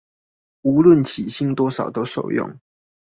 [0.63, 2.59] 無論起薪多少都受用